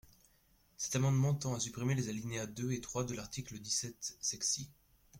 Cet 0.77 0.95
amendement 0.95 1.35
tend 1.35 1.53
à 1.53 1.59
supprimer 1.59 1.93
les 1.93 2.09
alinéas 2.09 2.47
deux 2.47 2.71
et 2.71 2.81
trois 2.81 3.03
de 3.03 3.13
l’article 3.13 3.59
dix-sept 3.59 4.17
sexies. 4.19 4.71